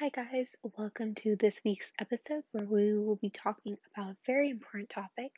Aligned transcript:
Hi, 0.00 0.08
guys. 0.08 0.48
Welcome 0.76 1.14
to 1.22 1.36
this 1.36 1.60
week's 1.64 1.86
episode 2.00 2.42
where 2.50 2.66
we 2.66 2.98
will 2.98 3.14
be 3.14 3.30
talking 3.30 3.76
about 3.94 4.10
a 4.10 4.16
very 4.26 4.50
important 4.50 4.90
topic 4.90 5.30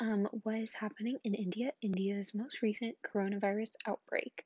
um, 0.00 0.26
what 0.42 0.56
is 0.56 0.72
happening 0.74 1.18
in 1.22 1.32
India, 1.32 1.70
India's 1.80 2.34
most 2.34 2.60
recent 2.60 2.96
coronavirus 3.06 3.76
outbreak, 3.86 4.44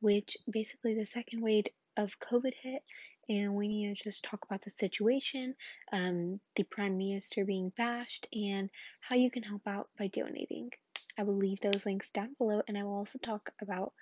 which 0.00 0.38
basically 0.50 0.94
the 0.94 1.04
second 1.04 1.42
wave 1.42 1.66
of 1.98 2.18
COVID 2.20 2.54
hit. 2.62 2.82
And 3.28 3.54
we 3.54 3.68
need 3.68 3.94
to 3.94 4.02
just 4.02 4.24
talk 4.24 4.46
about 4.46 4.62
the 4.62 4.70
situation, 4.70 5.56
um, 5.92 6.40
the 6.56 6.64
Prime 6.64 6.96
Minister 6.96 7.44
being 7.44 7.70
bashed, 7.76 8.26
and 8.32 8.70
how 9.00 9.16
you 9.16 9.30
can 9.30 9.42
help 9.42 9.66
out 9.66 9.90
by 9.98 10.06
donating. 10.06 10.70
I 11.18 11.24
will 11.24 11.36
leave 11.36 11.60
those 11.60 11.84
links 11.84 12.08
down 12.14 12.34
below, 12.38 12.62
and 12.66 12.78
I 12.78 12.84
will 12.84 12.96
also 12.96 13.18
talk 13.18 13.50
about 13.60 13.92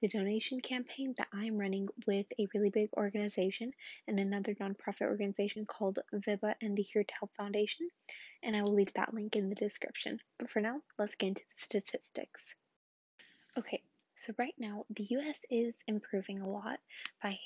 the 0.00 0.08
donation 0.08 0.60
campaign 0.60 1.14
that 1.18 1.28
I'm 1.32 1.58
running 1.58 1.88
with 2.06 2.26
a 2.38 2.46
really 2.54 2.70
big 2.70 2.90
organization 2.96 3.72
and 4.06 4.18
another 4.18 4.54
nonprofit 4.54 5.02
organization 5.02 5.66
called 5.66 5.98
Vibha 6.14 6.54
and 6.60 6.76
the 6.76 6.82
Here 6.82 7.04
to 7.04 7.14
Help 7.18 7.34
Foundation. 7.36 7.88
And 8.42 8.56
I 8.56 8.62
will 8.62 8.74
leave 8.74 8.92
that 8.94 9.14
link 9.14 9.36
in 9.36 9.48
the 9.48 9.54
description. 9.54 10.20
But 10.38 10.50
for 10.50 10.60
now, 10.60 10.80
let's 10.98 11.14
get 11.14 11.28
into 11.28 11.42
the 11.42 11.60
statistics. 11.60 12.54
Okay, 13.58 13.82
so 14.16 14.32
right 14.38 14.54
now, 14.58 14.86
the 14.88 15.06
US 15.10 15.38
is 15.50 15.76
improving 15.86 16.40
a 16.40 16.48
lot 16.48 16.80
by 17.22 17.38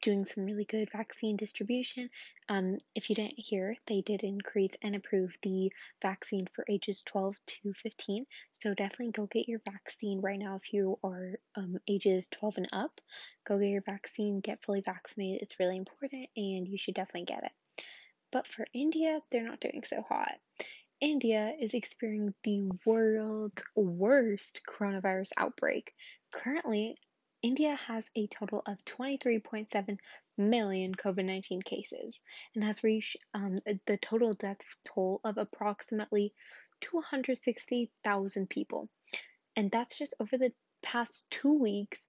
doing 0.00 0.24
some 0.24 0.46
really 0.46 0.64
good 0.64 0.90
vaccine 0.90 1.36
distribution. 1.36 2.08
Um, 2.48 2.78
if 2.94 3.10
you 3.10 3.16
didn't 3.16 3.38
hear, 3.38 3.76
they 3.86 4.00
did 4.00 4.22
increase 4.22 4.72
and 4.82 4.96
approve 4.96 5.36
the 5.42 5.70
vaccine 6.00 6.48
for 6.54 6.64
ages 6.68 7.02
12 7.02 7.36
to 7.46 7.72
15. 7.74 8.26
So 8.62 8.72
definitely 8.72 9.12
go 9.12 9.26
get 9.26 9.48
your 9.48 9.60
vaccine 9.70 10.20
right 10.22 10.38
now 10.38 10.56
if 10.56 10.72
you 10.72 10.98
are 11.04 11.34
um, 11.54 11.76
ages 11.86 12.26
12 12.30 12.54
and 12.56 12.68
up. 12.72 13.00
Go 13.46 13.58
get 13.58 13.68
your 13.68 13.82
vaccine, 13.82 14.40
get 14.40 14.64
fully 14.64 14.80
vaccinated. 14.80 15.42
It's 15.42 15.60
really 15.60 15.76
important 15.76 16.28
and 16.36 16.66
you 16.66 16.78
should 16.78 16.94
definitely 16.94 17.26
get 17.26 17.44
it. 17.44 17.84
But 18.32 18.46
for 18.46 18.66
India, 18.72 19.20
they're 19.30 19.46
not 19.46 19.60
doing 19.60 19.84
so 19.86 20.02
hot. 20.08 20.32
India 21.00 21.52
is 21.60 21.74
experiencing 21.74 22.34
the 22.42 22.70
world's 22.86 23.62
worst 23.74 24.62
coronavirus 24.66 25.30
outbreak. 25.36 25.92
Currently, 26.32 26.96
India 27.42 27.78
has 27.86 28.04
a 28.16 28.26
total 28.28 28.62
of 28.66 28.82
23.7 28.86 29.98
million 30.38 30.94
COVID 30.94 31.24
19 31.24 31.62
cases 31.62 32.22
and 32.54 32.64
has 32.64 32.82
reached 32.82 33.16
um, 33.34 33.60
the 33.86 33.98
total 33.98 34.32
death 34.34 34.60
toll 34.86 35.20
of 35.22 35.36
approximately 35.36 36.32
260,000 36.80 38.48
people. 38.48 38.88
And 39.54 39.70
that's 39.70 39.96
just 39.96 40.14
over 40.18 40.38
the 40.38 40.52
past 40.82 41.24
two 41.30 41.52
weeks, 41.52 42.05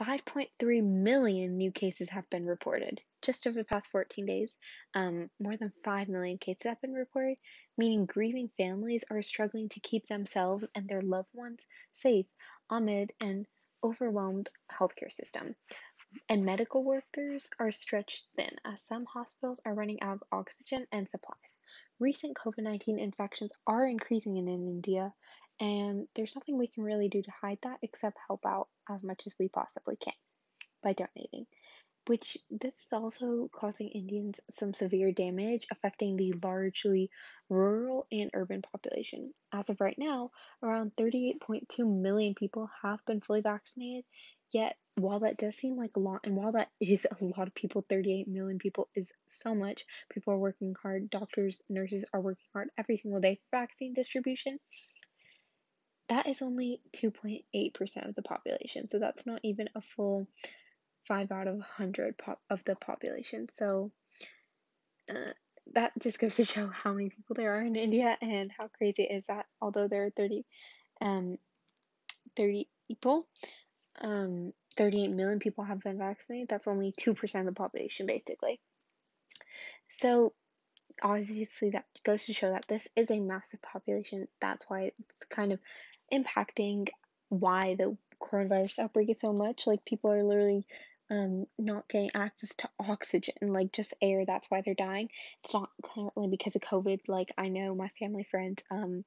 5.3 0.00 0.82
million 0.82 1.58
new 1.58 1.70
cases 1.70 2.08
have 2.08 2.28
been 2.30 2.46
reported 2.46 3.02
just 3.20 3.46
over 3.46 3.58
the 3.58 3.64
past 3.64 3.90
14 3.90 4.24
days. 4.24 4.56
Um, 4.94 5.28
more 5.38 5.56
than 5.56 5.72
5 5.84 6.08
million 6.08 6.38
cases 6.38 6.62
have 6.64 6.80
been 6.80 6.94
reported, 6.94 7.36
meaning 7.76 8.06
grieving 8.06 8.50
families 8.56 9.04
are 9.10 9.20
struggling 9.20 9.68
to 9.70 9.80
keep 9.80 10.06
themselves 10.06 10.64
and 10.74 10.88
their 10.88 11.02
loved 11.02 11.28
ones 11.34 11.66
safe 11.92 12.26
amid 12.70 13.12
an 13.20 13.46
overwhelmed 13.84 14.48
healthcare 14.72 15.12
system. 15.12 15.54
And 16.28 16.44
medical 16.44 16.82
workers 16.82 17.50
are 17.58 17.70
stretched 17.70 18.26
thin 18.36 18.56
as 18.64 18.82
some 18.82 19.04
hospitals 19.04 19.60
are 19.64 19.74
running 19.74 20.02
out 20.02 20.14
of 20.14 20.22
oxygen 20.32 20.86
and 20.90 21.08
supplies. 21.08 21.58
Recent 22.00 22.36
COVID 22.36 22.62
19 22.62 22.98
infections 22.98 23.52
are 23.66 23.86
increasing 23.86 24.36
in 24.36 24.48
India, 24.48 25.12
and 25.60 26.08
there's 26.16 26.34
nothing 26.34 26.56
we 26.58 26.66
can 26.66 26.82
really 26.82 27.08
do 27.08 27.22
to 27.22 27.30
hide 27.30 27.58
that 27.62 27.78
except 27.82 28.16
help 28.26 28.44
out 28.46 28.68
as 28.90 29.02
much 29.02 29.26
as 29.26 29.34
we 29.38 29.48
possibly 29.48 29.96
can 29.96 30.14
by 30.82 30.92
donating. 30.92 31.46
Which 32.06 32.38
this 32.50 32.74
is 32.74 32.92
also 32.92 33.48
causing 33.52 33.88
Indians 33.88 34.40
some 34.50 34.72
severe 34.72 35.12
damage, 35.12 35.66
affecting 35.70 36.16
the 36.16 36.32
largely 36.42 37.10
rural 37.48 38.06
and 38.10 38.30
urban 38.32 38.62
population. 38.62 39.32
As 39.52 39.68
of 39.68 39.80
right 39.80 39.98
now, 39.98 40.30
around 40.62 40.96
38.2 40.96 41.86
million 41.86 42.34
people 42.34 42.70
have 42.82 43.04
been 43.04 43.20
fully 43.20 43.42
vaccinated. 43.42 44.04
Yet, 44.50 44.76
while 44.96 45.20
that 45.20 45.36
does 45.36 45.56
seem 45.56 45.76
like 45.76 45.94
a 45.96 46.00
lot, 46.00 46.22
and 46.24 46.34
while 46.34 46.52
that 46.52 46.70
is 46.80 47.06
a 47.06 47.24
lot 47.24 47.46
of 47.46 47.54
people, 47.54 47.84
38 47.88 48.26
million 48.26 48.58
people 48.58 48.88
is 48.96 49.12
so 49.28 49.54
much, 49.54 49.84
people 50.10 50.32
are 50.32 50.38
working 50.38 50.74
hard, 50.82 51.10
doctors, 51.10 51.62
nurses 51.68 52.04
are 52.12 52.20
working 52.20 52.46
hard 52.52 52.70
every 52.78 52.96
single 52.96 53.20
day 53.20 53.36
for 53.36 53.58
vaccine 53.58 53.94
distribution 53.94 54.58
that 56.10 56.26
is 56.26 56.42
only 56.42 56.80
2.8% 56.92 58.08
of 58.08 58.14
the 58.16 58.22
population. 58.22 58.88
So 58.88 58.98
that's 58.98 59.26
not 59.26 59.40
even 59.44 59.68
a 59.74 59.80
full 59.80 60.26
5 61.06 61.32
out 61.32 61.46
of 61.46 61.54
100 61.54 62.18
pop- 62.18 62.42
of 62.50 62.62
the 62.64 62.74
population. 62.74 63.48
So 63.48 63.92
uh, 65.08 65.32
that 65.74 65.92
just 66.00 66.18
goes 66.18 66.36
to 66.36 66.44
show 66.54 66.66
how 66.66 66.92
many 66.92 67.10
people 67.10 67.34
there 67.36 67.56
are 67.56 67.62
in 67.62 67.76
India 67.76 68.16
and 68.20 68.50
how 68.56 68.68
crazy 68.68 69.04
it 69.04 69.14
is 69.14 69.26
that 69.26 69.46
although 69.62 69.88
there 69.88 70.06
are 70.06 70.10
30 70.10 70.44
um 71.00 71.38
30 72.36 72.68
people 72.88 73.26
um 74.02 74.52
38 74.76 75.08
million 75.08 75.38
people 75.38 75.64
have 75.64 75.80
been 75.80 75.98
vaccinated 75.98 76.48
that's 76.48 76.68
only 76.68 76.92
2% 76.92 77.40
of 77.40 77.46
the 77.46 77.52
population 77.52 78.06
basically 78.06 78.60
so 79.88 80.32
obviously 81.02 81.70
that 81.70 81.84
goes 82.04 82.26
to 82.26 82.32
show 82.32 82.50
that 82.50 82.66
this 82.68 82.88
is 82.96 83.10
a 83.10 83.20
massive 83.20 83.60
population 83.62 84.26
that's 84.40 84.64
why 84.68 84.92
it's 84.98 85.24
kind 85.30 85.52
of 85.52 85.58
impacting 86.12 86.88
why 87.28 87.74
the 87.76 87.96
coronavirus 88.20 88.80
outbreak 88.80 89.10
is 89.10 89.20
so 89.20 89.32
much. 89.32 89.66
Like 89.66 89.84
people 89.84 90.12
are 90.12 90.22
literally 90.22 90.66
um, 91.10 91.46
not 91.58 91.88
getting 91.88 92.10
access 92.14 92.54
to 92.58 92.68
oxygen, 92.78 93.34
like 93.42 93.72
just 93.72 93.94
air. 94.00 94.24
That's 94.26 94.50
why 94.50 94.62
they're 94.64 94.74
dying. 94.74 95.08
It's 95.42 95.54
not 95.54 95.70
currently 95.82 96.28
because 96.28 96.54
of 96.56 96.62
COVID. 96.62 97.00
Like 97.08 97.32
I 97.38 97.48
know 97.48 97.74
my 97.74 97.88
family 97.98 98.26
friend, 98.30 98.62
um, 98.70 99.04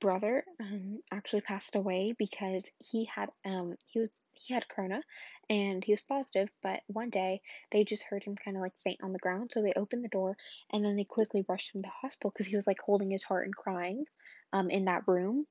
brother 0.00 0.44
um, 0.60 1.00
actually 1.12 1.40
passed 1.40 1.76
away 1.76 2.14
because 2.18 2.68
he 2.78 3.04
had 3.04 3.28
um 3.44 3.76
he 3.86 4.00
was 4.00 4.10
he 4.32 4.52
had 4.52 4.68
corona 4.68 5.00
and 5.48 5.84
he 5.84 5.92
was 5.92 6.00
positive 6.00 6.48
but 6.62 6.80
one 6.88 7.08
day 7.08 7.40
they 7.70 7.84
just 7.84 8.02
heard 8.04 8.22
him 8.24 8.34
kind 8.34 8.56
of 8.56 8.62
like 8.62 8.76
faint 8.78 8.98
on 9.02 9.12
the 9.12 9.18
ground 9.18 9.50
so 9.52 9.62
they 9.62 9.72
opened 9.74 10.04
the 10.04 10.08
door 10.08 10.36
and 10.72 10.84
then 10.84 10.96
they 10.96 11.04
quickly 11.04 11.44
rushed 11.48 11.74
him 11.74 11.80
to 11.80 11.86
the 11.86 11.92
hospital 12.00 12.30
because 12.30 12.46
he 12.46 12.56
was 12.56 12.66
like 12.66 12.80
holding 12.84 13.10
his 13.10 13.22
heart 13.22 13.44
and 13.44 13.56
crying 13.56 14.04
um 14.52 14.70
in 14.70 14.86
that 14.86 15.06
room 15.06 15.46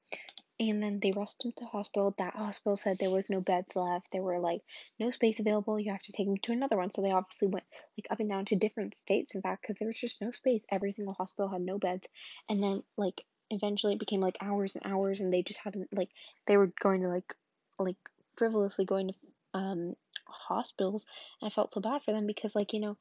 and 0.61 0.83
then 0.83 0.99
they 1.01 1.11
rushed 1.11 1.43
him 1.43 1.53
to 1.57 1.65
hospital. 1.65 2.13
That 2.19 2.35
hospital 2.35 2.75
said 2.75 2.99
there 2.99 3.09
was 3.09 3.31
no 3.31 3.41
beds 3.41 3.75
left. 3.75 4.11
There 4.11 4.21
were 4.21 4.37
like 4.37 4.61
no 4.99 5.09
space 5.09 5.39
available. 5.39 5.79
You 5.79 5.91
have 5.91 6.03
to 6.03 6.11
take 6.11 6.27
him 6.27 6.37
to 6.37 6.51
another 6.51 6.77
one. 6.77 6.91
So 6.91 7.01
they 7.01 7.11
obviously 7.11 7.47
went 7.47 7.65
like 7.97 8.05
up 8.11 8.19
and 8.19 8.29
down 8.29 8.45
to 8.45 8.55
different 8.55 8.95
states, 8.95 9.33
in 9.33 9.41
fact, 9.41 9.63
because 9.63 9.77
there 9.77 9.87
was 9.87 9.99
just 9.99 10.21
no 10.21 10.29
space. 10.29 10.63
Every 10.69 10.91
single 10.91 11.15
hospital 11.15 11.49
had 11.49 11.61
no 11.61 11.79
beds. 11.79 12.07
And 12.47 12.61
then 12.61 12.83
like 12.95 13.25
eventually 13.51 13.93
it 13.93 13.99
became 13.99 14.21
like 14.21 14.37
hours 14.41 14.75
and 14.75 14.85
hours, 14.91 15.19
and 15.19 15.33
they 15.33 15.43
just 15.43 15.59
hadn't 15.59 15.89
like 15.93 16.09
they 16.47 16.57
were 16.57 16.71
going 16.81 17.01
to 17.01 17.07
like 17.07 17.35
like 17.79 17.97
frivolously 18.37 18.85
going 18.85 19.09
to 19.09 19.13
um 19.53 19.95
hospitals. 20.25 21.05
And 21.41 21.47
I 21.47 21.53
felt 21.53 21.73
so 21.73 21.81
bad 21.81 22.03
for 22.03 22.11
them 22.11 22.27
because 22.27 22.55
like 22.55 22.73
you 22.73 22.79
know 22.79 22.97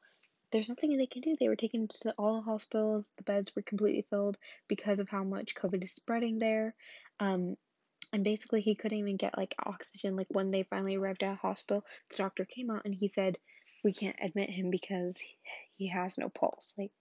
there's 0.51 0.69
nothing 0.69 0.97
they 0.97 1.05
can 1.05 1.21
do. 1.21 1.35
They 1.39 1.47
were 1.47 1.55
taken 1.55 1.87
to 1.87 2.13
all 2.17 2.35
the 2.35 2.41
hospitals. 2.41 3.09
The 3.17 3.23
beds 3.23 3.55
were 3.55 3.61
completely 3.61 4.05
filled 4.09 4.37
because 4.67 4.99
of 4.99 5.09
how 5.09 5.23
much 5.23 5.55
COVID 5.55 5.83
is 5.83 5.93
spreading 5.93 6.39
there. 6.39 6.75
Um, 7.19 7.55
and 8.11 8.23
basically, 8.23 8.59
he 8.59 8.75
couldn't 8.75 8.97
even 8.97 9.15
get 9.15 9.37
like 9.37 9.55
oxygen. 9.65 10.17
Like 10.17 10.27
when 10.29 10.51
they 10.51 10.63
finally 10.63 10.97
arrived 10.97 11.23
at 11.23 11.33
a 11.33 11.35
hospital, 11.35 11.85
the 12.09 12.17
doctor 12.17 12.43
came 12.43 12.69
out 12.69 12.81
and 12.83 12.93
he 12.93 13.07
said, 13.07 13.37
"We 13.83 13.93
can't 13.93 14.17
admit 14.21 14.49
him 14.49 14.69
because 14.69 15.15
he 15.77 15.87
has 15.87 16.17
no 16.17 16.27
pulse." 16.27 16.75
Like 16.77 16.91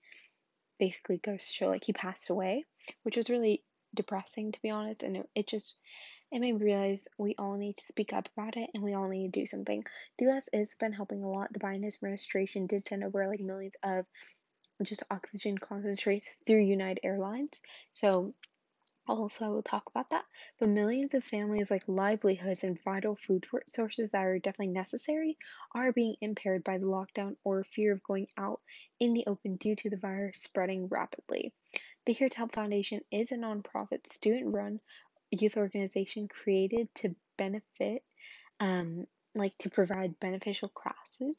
basically 0.81 1.19
goes 1.19 1.47
to 1.47 1.53
show 1.53 1.69
like 1.69 1.85
he 1.85 1.93
passed 1.93 2.31
away, 2.31 2.65
which 3.05 3.17
was 3.17 3.31
really 3.31 3.63
depressing 3.95 4.51
to 4.51 4.63
be 4.63 4.71
honest. 4.71 5.05
And 5.05 5.19
it, 5.19 5.29
it 5.37 5.47
just 5.47 5.77
it 6.33 6.41
made 6.41 6.55
me 6.55 6.65
realize 6.65 7.07
we 7.19 7.35
all 7.39 7.57
need 7.57 7.77
to 7.77 7.87
speak 7.89 8.13
up 8.13 8.29
about 8.37 8.57
it 8.57 8.71
and 8.75 8.83
we 8.83 8.95
all 8.95 9.09
need 9.09 9.33
to 9.33 9.41
do 9.41 9.47
something. 9.47 9.85
The 10.19 10.31
US 10.31 10.49
has 10.53 10.75
been 10.79 10.93
helping 10.93 11.23
a 11.23 11.29
lot. 11.29 11.53
The 11.53 11.61
Biden 11.61 11.87
administration 11.87 12.67
did 12.67 12.85
send 12.85 13.05
over 13.05 13.29
like 13.29 13.41
millions 13.41 13.75
of 13.83 14.07
just 14.83 15.03
oxygen 15.11 15.59
concentrates 15.59 16.39
through 16.47 16.63
United 16.63 17.01
Airlines. 17.05 17.51
So 17.93 18.35
also, 19.19 19.45
I 19.45 19.49
will 19.49 19.63
talk 19.63 19.85
about 19.89 20.11
that. 20.11 20.25
But 20.59 20.69
millions 20.69 21.15
of 21.15 21.25
families, 21.25 21.71
like 21.71 21.83
livelihoods 21.87 22.65
and 22.65 22.83
vital 22.83 23.17
food 23.17 23.47
sources 23.67 24.11
that 24.11 24.25
are 24.25 24.39
definitely 24.39 24.75
necessary, 24.75 25.37
are 25.75 25.93
being 25.93 26.17
impaired 26.21 26.65
by 26.65 26.79
the 26.79 26.87
lockdown 26.87 27.37
or 27.45 27.65
fear 27.65 27.93
of 27.93 28.03
going 28.03 28.29
out 28.39 28.61
in 28.99 29.13
the 29.13 29.25
open 29.27 29.57
due 29.57 29.77
to 29.77 29.91
the 29.91 29.97
virus 29.97 30.43
spreading 30.43 30.89
rapidly. 30.89 31.53
The 32.07 32.13
Here 32.13 32.29
to 32.29 32.37
Help 32.37 32.55
Foundation 32.55 33.01
is 33.11 33.33
a 33.33 33.37
nonprofit, 33.37 34.07
student 34.07 34.55
run 34.55 34.81
youth 35.31 35.57
organization 35.57 36.29
created 36.29 36.89
to 36.97 37.15
benefit, 37.37 38.03
um, 38.59 39.07
like 39.35 39.57
to 39.59 39.71
provide 39.71 40.19
beneficial 40.21 40.69
classes. 40.69 41.37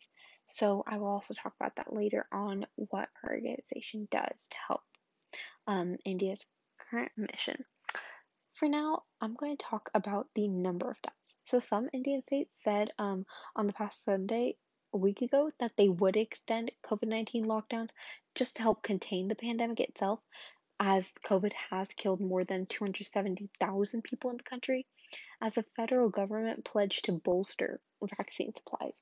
So 0.48 0.84
I 0.86 0.98
will 0.98 1.08
also 1.08 1.34
talk 1.34 1.54
about 1.60 1.76
that 1.78 1.94
later 1.94 2.26
on 2.32 2.66
what 2.76 3.10
our 3.24 3.34
organization 3.34 4.08
does 4.12 4.48
to 4.50 4.58
help 4.68 4.82
um, 5.68 5.98
India's 6.06 6.46
current 6.90 7.12
mission. 7.18 7.66
For 8.54 8.68
now, 8.68 9.04
I'm 9.20 9.36
going 9.36 9.58
to 9.58 9.66
talk 9.66 9.90
about 9.94 10.28
the 10.36 10.48
number 10.48 10.90
of 10.90 11.02
deaths. 11.02 11.40
So 11.46 11.60
some 11.60 11.90
Indian 11.94 12.22
states 12.24 12.62
said 12.62 12.92
um, 13.00 13.26
on 13.56 13.68
the 13.68 13.74
past 13.74 14.04
Sunday 14.04 14.56
a 14.94 14.98
week 14.98 15.22
ago 15.22 15.52
that 15.60 15.76
they 15.78 15.90
would 15.90 16.18
extend 16.18 16.72
COVID 16.86 17.08
19 17.08 17.46
lockdowns 17.46 17.92
just 18.36 18.58
to 18.58 18.62
help 18.62 18.84
contain 18.84 19.28
the 19.28 19.36
pandemic 19.36 19.80
itself, 19.80 20.20
as 20.84 21.14
COVID 21.24 21.54
has 21.70 21.90
killed 21.90 22.20
more 22.20 22.44
than 22.44 22.66
270,000 22.66 24.04
people 24.04 24.32
in 24.32 24.38
the 24.38 24.44
country, 24.44 24.88
as 25.40 25.54
the 25.54 25.64
federal 25.76 26.10
government 26.10 26.66
pledged 26.66 27.06
to 27.06 27.12
bolster 27.12 27.80
vaccine 28.18 28.52
supplies. 28.52 29.00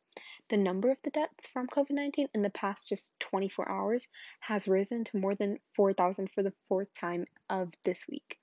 The 0.49 0.57
number 0.57 0.91
of 0.91 0.97
the 1.03 1.09
deaths 1.09 1.47
from 1.47 1.67
COVID 1.67 1.91
19 1.91 2.27
in 2.33 2.41
the 2.41 2.49
past 2.49 2.89
just 2.89 3.17
24 3.21 3.71
hours 3.71 4.05
has 4.41 4.67
risen 4.67 5.05
to 5.05 5.19
more 5.19 5.35
than 5.35 5.59
4,000 5.77 6.29
for 6.31 6.43
the 6.43 6.51
fourth 6.67 6.93
time 6.95 7.25
of 7.49 7.71
this 7.85 8.05
week, 8.09 8.37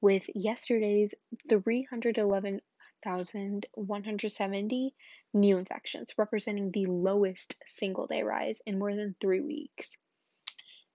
with 0.00 0.26
yesterday's 0.34 1.14
311 1.46 2.62
1,170 3.04 4.94
new 5.34 5.58
infections, 5.58 6.14
representing 6.16 6.70
the 6.70 6.86
lowest 6.86 7.62
single 7.66 8.06
day 8.06 8.22
rise 8.22 8.62
in 8.64 8.78
more 8.78 8.96
than 8.96 9.14
three 9.20 9.40
weeks. 9.40 9.98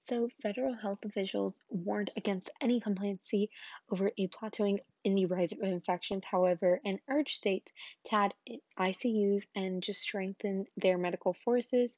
So, 0.06 0.28
federal 0.42 0.74
health 0.74 1.06
officials 1.06 1.62
warned 1.70 2.12
against 2.18 2.52
any 2.60 2.82
complacency 2.82 3.50
over 3.90 4.12
a 4.18 4.28
plateauing 4.28 4.80
in 5.06 5.16
the 5.16 5.28
rise 5.28 5.54
of 5.54 5.62
infections, 5.62 6.26
however, 6.26 6.82
and 6.84 7.00
urged 7.08 7.38
states 7.38 7.72
to 8.08 8.16
add 8.16 8.34
ICUs 8.78 9.48
and 9.56 9.82
just 9.82 10.02
strengthen 10.02 10.66
their 10.76 10.98
medical 10.98 11.32
forces. 11.32 11.98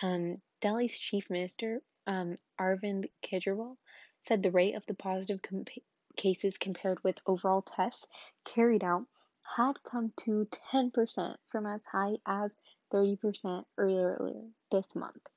Um, 0.00 0.36
Delhi's 0.62 0.98
chief 0.98 1.28
minister, 1.28 1.82
um, 2.06 2.38
Arvind 2.58 3.10
Kejriwal, 3.22 3.76
said 4.22 4.42
the 4.42 4.50
rate 4.50 4.74
of 4.74 4.86
the 4.86 4.94
positive 4.94 5.40
cases 6.16 6.56
compared 6.56 7.04
with 7.04 7.20
overall 7.26 7.60
tests 7.60 8.06
carried 8.46 8.82
out 8.82 9.04
had 9.54 9.82
come 9.82 10.14
to 10.16 10.48
10% 10.72 11.36
from 11.48 11.66
as 11.66 11.84
high 11.84 12.16
as 12.24 12.58
30% 12.90 13.66
earlier 13.76 14.48
this 14.70 14.96
month. 14.96 15.28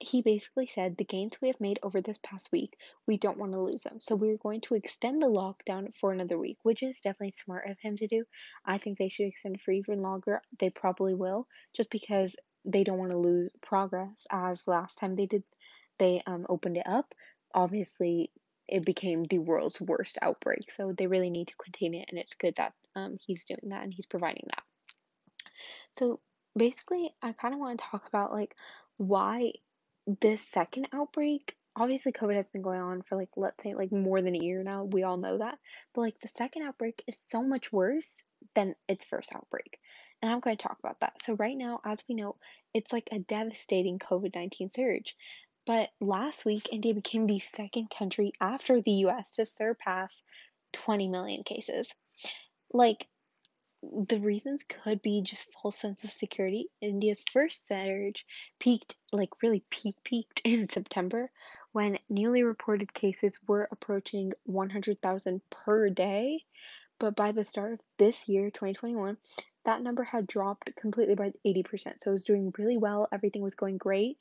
He 0.00 0.22
basically 0.22 0.66
said 0.66 0.96
the 0.96 1.04
gains 1.04 1.36
we 1.40 1.48
have 1.48 1.60
made 1.60 1.78
over 1.82 2.00
this 2.00 2.18
past 2.22 2.50
week, 2.50 2.76
we 3.06 3.18
don't 3.18 3.38
want 3.38 3.52
to 3.52 3.60
lose 3.60 3.82
them. 3.82 3.98
So 4.00 4.16
we're 4.16 4.38
going 4.38 4.62
to 4.62 4.74
extend 4.74 5.20
the 5.20 5.26
lockdown 5.26 5.94
for 5.94 6.10
another 6.10 6.38
week, 6.38 6.56
which 6.62 6.82
is 6.82 7.00
definitely 7.00 7.32
smart 7.32 7.68
of 7.68 7.78
him 7.78 7.96
to 7.98 8.06
do. 8.06 8.24
I 8.64 8.78
think 8.78 8.96
they 8.96 9.10
should 9.10 9.26
extend 9.26 9.60
for 9.60 9.72
even 9.72 10.00
longer. 10.00 10.40
They 10.58 10.70
probably 10.70 11.14
will, 11.14 11.46
just 11.76 11.90
because 11.90 12.34
they 12.64 12.82
don't 12.82 12.98
want 12.98 13.12
to 13.12 13.18
lose 13.18 13.50
progress 13.62 14.26
as 14.30 14.66
last 14.66 14.98
time 14.98 15.16
they 15.16 15.26
did 15.26 15.42
they 15.98 16.22
um, 16.26 16.46
opened 16.48 16.78
it 16.78 16.86
up. 16.86 17.14
Obviously, 17.54 18.30
it 18.66 18.86
became 18.86 19.24
the 19.24 19.38
world's 19.38 19.80
worst 19.80 20.16
outbreak. 20.22 20.70
So 20.70 20.94
they 20.96 21.06
really 21.06 21.30
need 21.30 21.48
to 21.48 21.56
contain 21.56 21.94
it, 21.94 22.06
and 22.08 22.18
it's 22.18 22.34
good 22.34 22.54
that 22.56 22.72
um, 22.96 23.18
he's 23.20 23.44
doing 23.44 23.68
that 23.68 23.84
and 23.84 23.92
he's 23.92 24.06
providing 24.06 24.44
that. 24.46 24.62
So 25.90 26.20
basically, 26.56 27.14
I 27.22 27.32
kind 27.32 27.54
of 27.54 27.60
want 27.60 27.78
to 27.78 27.84
talk 27.84 28.06
about 28.08 28.32
like 28.32 28.56
why 28.96 29.52
this 30.20 30.42
second 30.42 30.88
outbreak. 30.92 31.54
Obviously, 31.76 32.12
COVID 32.12 32.34
has 32.34 32.48
been 32.48 32.62
going 32.62 32.80
on 32.80 33.02
for 33.02 33.16
like 33.16 33.30
let's 33.36 33.62
say 33.62 33.74
like 33.74 33.92
more 33.92 34.20
than 34.20 34.34
a 34.34 34.44
year 34.44 34.62
now. 34.62 34.84
We 34.84 35.02
all 35.02 35.16
know 35.16 35.38
that, 35.38 35.58
but 35.94 36.00
like 36.00 36.20
the 36.20 36.28
second 36.28 36.62
outbreak 36.62 37.02
is 37.06 37.18
so 37.28 37.42
much 37.42 37.72
worse 37.72 38.22
than 38.54 38.74
its 38.88 39.04
first 39.04 39.34
outbreak. 39.34 39.78
And 40.22 40.30
I'm 40.30 40.40
going 40.40 40.56
to 40.56 40.62
talk 40.62 40.78
about 40.78 41.00
that. 41.00 41.22
So, 41.22 41.34
right 41.34 41.56
now, 41.56 41.80
as 41.84 42.02
we 42.08 42.14
know, 42.14 42.36
it's 42.74 42.92
like 42.92 43.08
a 43.12 43.18
devastating 43.18 43.98
COVID 43.98 44.34
19 44.34 44.70
surge. 44.70 45.16
But 45.66 45.90
last 46.00 46.44
week, 46.44 46.68
India 46.72 46.94
became 46.94 47.26
the 47.26 47.40
second 47.40 47.90
country 47.90 48.32
after 48.40 48.80
the 48.80 49.04
US 49.06 49.32
to 49.32 49.44
surpass 49.44 50.12
20 50.72 51.08
million 51.08 51.42
cases. 51.44 51.92
Like, 52.72 53.06
the 53.82 54.20
reasons 54.20 54.62
could 54.68 55.00
be 55.00 55.22
just 55.22 55.52
false 55.52 55.76
sense 55.78 56.04
of 56.04 56.10
security. 56.10 56.68
India's 56.80 57.24
first 57.32 57.66
surge 57.66 58.26
peaked, 58.58 58.94
like 59.12 59.42
really 59.42 59.64
peak 59.70 59.96
peaked 60.04 60.40
in 60.44 60.68
September 60.68 61.30
when 61.72 61.98
newly 62.08 62.42
reported 62.42 62.92
cases 62.92 63.38
were 63.46 63.68
approaching 63.70 64.32
100,000 64.44 65.40
per 65.50 65.88
day. 65.88 66.44
But 66.98 67.16
by 67.16 67.32
the 67.32 67.44
start 67.44 67.72
of 67.72 67.80
this 67.96 68.28
year, 68.28 68.50
2021, 68.50 69.16
that 69.64 69.82
number 69.82 70.02
had 70.02 70.26
dropped 70.26 70.74
completely 70.76 71.14
by 71.14 71.32
80%. 71.46 71.94
So 71.98 72.10
it 72.10 72.12
was 72.12 72.24
doing 72.24 72.52
really 72.58 72.76
well. 72.76 73.08
Everything 73.10 73.42
was 73.42 73.54
going 73.54 73.78
great. 73.78 74.18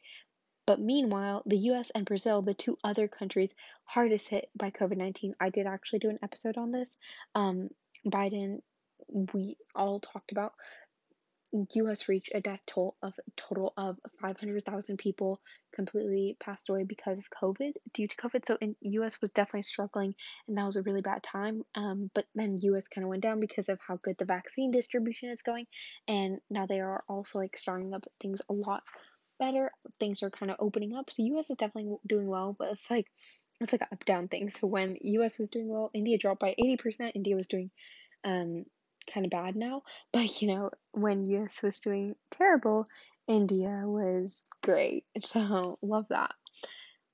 But 0.66 0.80
meanwhile, 0.80 1.44
the 1.46 1.58
US 1.58 1.92
and 1.96 2.06
Brazil, 2.06 2.42
the 2.42 2.54
two 2.54 2.78
other 2.84 3.08
countries 3.08 3.54
hardest 3.84 4.28
hit 4.30 4.50
by 4.56 4.72
COVID 4.72 4.98
19, 4.98 5.34
I 5.40 5.50
did 5.50 5.66
actually 5.68 6.00
do 6.00 6.10
an 6.10 6.20
episode 6.22 6.58
on 6.58 6.72
this. 6.72 6.96
Um, 7.36 7.70
Biden, 8.06 8.62
we 9.34 9.58
all 9.76 10.00
talked 10.00 10.32
about. 10.32 10.54
US 11.74 12.08
reached 12.08 12.32
a 12.36 12.42
death 12.42 12.62
toll 12.68 12.96
of 13.02 13.14
a 13.18 13.32
total 13.36 13.74
of 13.76 13.98
500,000 14.22 14.98
people 14.98 15.42
completely 15.74 16.38
passed 16.40 16.70
away 16.70 16.84
because 16.84 17.18
of 17.18 17.26
COVID, 17.32 17.72
due 17.94 18.08
to 18.08 18.16
COVID. 18.16 18.46
So 18.46 18.58
in 18.62 18.76
US 18.82 19.20
was 19.20 19.32
definitely 19.32 19.64
struggling 19.64 20.14
and 20.48 20.58
that 20.58 20.66
was 20.66 20.76
a 20.76 20.84
really 20.84 21.02
bad 21.02 21.24
time. 21.24 21.64
Um, 21.74 22.12
but 22.14 22.26
then 22.36 22.60
US 22.62 22.88
kind 22.88 23.04
of 23.04 23.10
went 23.10 23.24
down 23.24 23.40
because 23.40 23.68
of 23.68 23.80
how 23.86 23.98
good 23.98 24.18
the 24.20 24.26
vaccine 24.26 24.72
distribution 24.72 25.30
is 25.30 25.42
going 25.42 25.66
and 26.08 26.40
now 26.50 26.68
they 26.68 26.82
are 26.82 27.04
also 27.10 27.40
like 27.40 27.58
starting 27.58 27.94
up 27.94 28.06
things 28.22 28.42
a 28.50 28.54
lot 28.54 28.84
better. 29.40 29.72
Things 30.00 30.22
are 30.22 30.30
kind 30.30 30.52
of 30.52 30.58
opening 30.60 30.96
up. 30.96 31.10
So 31.10 31.24
US 31.24 31.50
is 31.50 31.58
definitely 31.58 31.96
doing 32.08 32.28
well, 32.28 32.56
but 32.58 32.70
it's 32.74 32.92
like 32.92 33.08
it's 33.60 33.72
like 33.72 33.82
an 33.82 33.88
up 33.92 34.06
down 34.06 34.28
thing. 34.28 34.52
So 34.52 34.68
when 34.68 34.98
US 35.02 35.40
was 35.40 35.50
doing 35.50 35.68
well, 35.68 35.90
India 35.94 36.18
dropped 36.18 36.42
by 36.42 36.56
80%. 36.60 37.12
India 37.16 37.36
was 37.36 37.48
doing 37.48 37.72
um 38.24 38.66
kind 39.12 39.26
of 39.26 39.32
bad 39.32 39.56
now. 39.56 39.84
But 40.12 40.42
you 40.42 40.50
know, 40.50 40.72
when 40.92 41.26
US 41.26 41.62
was 41.62 41.78
doing 41.80 42.16
terrible, 42.32 42.86
India 43.28 43.84
was 43.86 44.46
great. 44.62 45.06
So 45.22 45.78
love 45.82 46.08
that. 46.10 46.32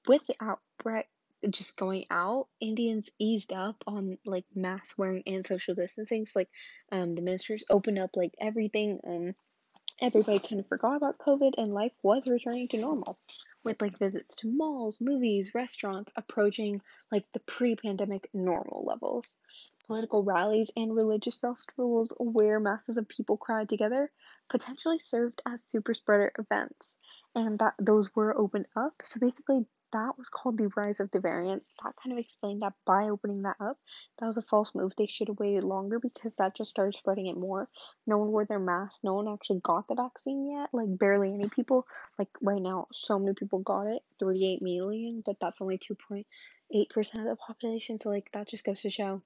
With 0.08 0.26
the 0.28 0.36
outbreak 0.40 1.08
just 1.50 1.76
going 1.76 2.06
out, 2.10 2.48
Indians 2.60 3.10
eased 3.20 3.54
up 3.54 3.84
on 3.86 4.18
like 4.26 4.46
mask 4.56 4.98
wearing 4.98 5.24
and 5.28 5.44
social 5.46 5.76
distancing. 5.76 6.26
So 6.26 6.40
like 6.40 6.50
um 6.92 7.16
the 7.16 7.22
ministers 7.22 7.64
opened 7.70 8.00
up 8.00 8.12
like 8.16 8.34
everything. 8.40 9.00
and 9.04 9.36
everybody 10.02 10.40
kind 10.40 10.60
of 10.60 10.68
forgot 10.68 10.98
about 10.98 11.18
COVID 11.20 11.54
and 11.58 11.74
life 11.74 11.94
was 12.04 12.28
returning 12.28 12.68
to 12.68 12.78
normal 12.78 13.18
with 13.64 13.82
like 13.82 13.98
visits 13.98 14.36
to 14.38 14.48
malls, 14.48 15.02
movies, 15.02 15.56
restaurants 15.56 16.14
approaching 16.16 16.82
like 17.12 17.26
the 17.34 17.40
pre 17.40 17.76
pandemic 17.76 18.30
normal 18.34 18.86
levels. 18.86 19.38
Political 19.88 20.24
rallies 20.24 20.72
and 20.76 20.96
religious 20.96 21.38
festivals 21.38 22.14
where 22.20 22.60
masses 22.60 22.98
of 22.98 23.08
people 23.08 23.38
crowd 23.38 23.70
together 23.70 24.12
potentially 24.50 25.00
served 25.00 25.42
as 25.46 25.64
super 25.64 25.94
spreader 25.94 26.32
events 26.40 26.98
and 27.36 27.60
that 27.60 27.76
those 27.80 28.14
were 28.16 28.38
opened 28.38 28.66
up. 28.76 28.94
So 29.04 29.20
basically 29.20 29.66
that 29.96 30.18
was 30.18 30.28
called 30.28 30.58
the 30.58 30.70
rise 30.76 31.00
of 31.00 31.10
the 31.12 31.20
variants. 31.20 31.72
That 31.82 31.94
kind 32.02 32.12
of 32.12 32.20
explained 32.20 32.62
that 32.64 32.74
by 32.86 33.04
opening 33.04 33.44
that 33.44 33.56
up, 33.62 33.78
that 34.20 34.26
was 34.26 34.36
a 34.36 34.42
false 34.42 34.76
move. 34.76 34.92
They 34.98 35.06
should 35.06 35.30
have 35.30 35.40
waited 35.40 35.64
longer 35.64 36.00
because 36.00 36.36
that 36.36 36.56
just 36.56 36.70
started 36.70 36.96
spreading 36.96 37.28
it 37.28 37.38
more. 37.38 37.70
No 38.06 38.18
one 38.18 38.30
wore 38.30 38.46
their 38.46 38.60
masks. 38.60 39.04
No 39.04 39.14
one 39.14 39.28
actually 39.28 39.62
got 39.64 39.88
the 39.88 39.96
vaccine 39.96 40.52
yet. 40.52 40.70
Like 40.74 40.98
barely 40.98 41.34
any 41.34 41.48
people. 41.48 41.88
Like 42.20 42.28
right 42.42 42.62
now, 42.62 42.88
so 42.92 43.20
many 43.20 43.34
people 43.36 43.60
got 43.60 43.88
it. 43.88 44.02
38 44.20 44.62
million, 44.62 45.24
but 45.26 45.40
that's 45.40 45.62
only 45.62 45.78
2.8% 45.78 46.26
of 46.98 47.24
the 47.24 47.38
population. 47.38 47.98
So 47.98 48.10
like 48.10 48.30
that 48.34 48.50
just 48.50 48.66
goes 48.66 48.82
to 48.82 48.90
show 48.90 49.22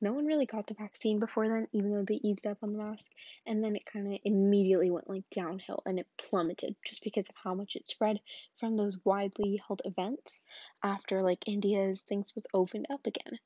no 0.00 0.12
one 0.12 0.26
really 0.26 0.46
got 0.46 0.66
the 0.66 0.74
vaccine 0.74 1.18
before 1.18 1.48
then, 1.48 1.68
even 1.72 1.92
though 1.92 2.04
they 2.04 2.20
eased 2.22 2.46
up 2.46 2.58
on 2.62 2.72
the 2.72 2.78
mask. 2.78 3.06
And 3.46 3.62
then 3.62 3.76
it 3.76 3.84
kind 3.84 4.12
of 4.12 4.18
immediately 4.24 4.90
went 4.90 5.08
like 5.08 5.24
downhill 5.30 5.82
and 5.84 5.98
it 5.98 6.06
plummeted 6.16 6.76
just 6.84 7.02
because 7.04 7.28
of 7.28 7.34
how 7.42 7.54
much 7.54 7.76
it 7.76 7.88
spread 7.88 8.20
from 8.58 8.76
those 8.76 8.98
widely 9.04 9.60
held 9.66 9.82
events 9.84 10.40
after 10.82 11.22
like 11.22 11.46
India's 11.46 12.00
things 12.08 12.32
was 12.34 12.46
opened 12.54 12.86
up 12.90 13.06
again. 13.06 13.38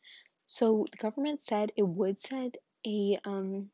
So 0.46 0.86
the 0.90 0.98
government 0.98 1.42
said 1.42 1.72
it 1.76 1.86
would 1.86 2.18
send 2.18 2.56
a 2.86 3.18
um 3.24 3.70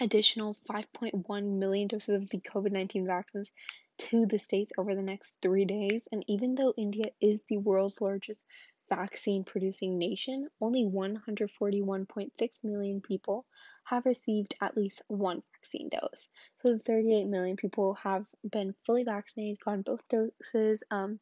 additional 0.00 0.56
5.1 0.68 1.58
million 1.58 1.88
doses 1.88 2.22
of 2.22 2.30
the 2.30 2.38
COVID 2.38 2.72
19 2.72 3.06
vaccines 3.06 3.52
to 3.98 4.24
the 4.26 4.38
states 4.38 4.72
over 4.78 4.94
the 4.94 5.02
next 5.02 5.38
three 5.42 5.66
days. 5.66 6.08
And 6.10 6.24
even 6.26 6.54
though 6.54 6.72
India 6.76 7.10
is 7.20 7.42
the 7.42 7.58
world's 7.58 8.00
largest 8.00 8.46
vaccine 8.90 9.44
producing 9.44 9.96
nation, 9.96 10.48
only 10.60 10.84
141.6 10.84 12.30
million 12.64 13.00
people 13.00 13.46
have 13.84 14.04
received 14.04 14.54
at 14.60 14.76
least 14.76 15.00
one 15.08 15.42
vaccine 15.54 15.88
dose. 15.88 16.28
So 16.62 16.76
38 16.76 17.24
million 17.26 17.56
people 17.56 17.94
have 17.94 18.26
been 18.50 18.74
fully 18.84 19.04
vaccinated, 19.04 19.60
gotten 19.64 19.82
both 19.82 20.02
doses, 20.08 20.82
um, 20.90 21.18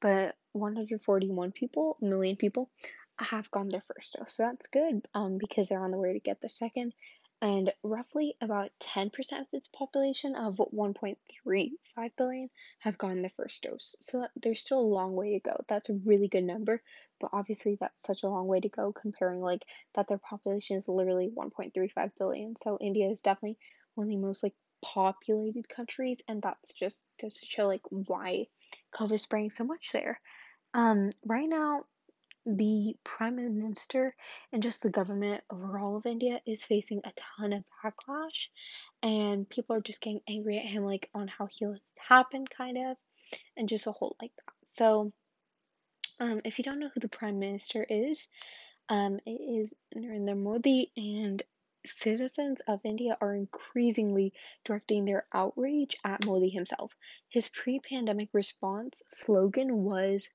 but 0.00 0.34
141 0.52 1.52
people, 1.52 1.96
million 2.00 2.36
people, 2.36 2.70
have 3.18 3.50
gotten 3.50 3.70
their 3.70 3.82
first 3.82 4.16
dose. 4.18 4.34
So 4.34 4.42
that's 4.42 4.66
good 4.66 5.06
um, 5.14 5.38
because 5.38 5.68
they're 5.68 5.84
on 5.84 5.90
the 5.92 5.98
way 5.98 6.12
to 6.12 6.20
get 6.20 6.40
their 6.40 6.50
second 6.50 6.92
and 7.42 7.72
roughly 7.82 8.34
about 8.40 8.70
10% 8.80 9.10
of 9.40 9.46
its 9.52 9.68
population 9.68 10.34
of 10.34 10.56
1.35 10.56 12.10
billion 12.16 12.50
have 12.80 12.98
gotten 12.98 13.22
the 13.22 13.28
first 13.30 13.62
dose. 13.62 13.96
So 14.00 14.26
there's 14.36 14.60
still 14.60 14.80
a 14.80 14.82
long 14.82 15.14
way 15.14 15.32
to 15.32 15.40
go. 15.40 15.64
That's 15.68 15.88
a 15.88 16.00
really 16.04 16.28
good 16.28 16.44
number, 16.44 16.82
but 17.18 17.30
obviously 17.32 17.76
that's 17.80 18.02
such 18.02 18.22
a 18.22 18.28
long 18.28 18.46
way 18.46 18.60
to 18.60 18.68
go 18.68 18.92
comparing 18.92 19.40
like 19.40 19.64
that 19.94 20.08
their 20.08 20.18
population 20.18 20.76
is 20.76 20.88
literally 20.88 21.30
1.35 21.34 22.10
billion. 22.18 22.56
So 22.56 22.78
India 22.80 23.08
is 23.08 23.22
definitely 23.22 23.58
one 23.94 24.06
of 24.06 24.10
the 24.10 24.16
most 24.16 24.42
like 24.42 24.54
populated 24.82 25.68
countries, 25.68 26.20
and 26.28 26.42
that's 26.42 26.72
just 26.72 27.06
goes 27.20 27.36
to 27.36 27.46
show 27.46 27.66
like 27.66 27.82
why 27.90 28.46
COVID 28.94 29.12
is 29.12 29.22
spreading 29.22 29.50
so 29.50 29.64
much 29.64 29.90
there. 29.92 30.20
Um, 30.74 31.10
right 31.24 31.48
now, 31.48 31.84
the 32.46 32.94
prime 33.04 33.36
minister 33.36 34.14
and 34.52 34.62
just 34.62 34.82
the 34.82 34.90
government 34.90 35.42
overall 35.50 35.96
of 35.96 36.06
India 36.06 36.40
is 36.46 36.62
facing 36.62 37.00
a 37.04 37.12
ton 37.38 37.52
of 37.52 37.64
backlash, 37.84 38.48
and 39.02 39.48
people 39.48 39.76
are 39.76 39.80
just 39.80 40.00
getting 40.00 40.20
angry 40.28 40.58
at 40.58 40.64
him, 40.64 40.84
like 40.84 41.08
on 41.14 41.28
how 41.28 41.46
he 41.46 41.66
let 41.66 41.80
happen, 42.08 42.46
kind 42.46 42.78
of, 42.78 42.96
and 43.56 43.68
just 43.68 43.86
a 43.86 43.92
whole 43.92 44.16
like 44.20 44.32
that. 44.36 44.54
So, 44.64 45.12
um, 46.18 46.40
if 46.44 46.58
you 46.58 46.64
don't 46.64 46.80
know 46.80 46.90
who 46.92 47.00
the 47.00 47.08
prime 47.08 47.38
minister 47.38 47.86
is, 47.88 48.26
um, 48.88 49.20
it 49.24 49.30
is 49.30 49.74
Narendra 49.96 50.36
Modi, 50.36 50.90
and 50.96 51.42
citizens 51.86 52.60
of 52.68 52.80
India 52.84 53.16
are 53.20 53.34
increasingly 53.34 54.32
directing 54.64 55.04
their 55.04 55.26
outrage 55.32 55.96
at 56.04 56.26
Modi 56.26 56.50
himself. 56.50 56.96
His 57.28 57.48
pre 57.48 57.80
pandemic 57.80 58.28
response 58.32 59.02
slogan 59.08 59.84
was 59.84 60.28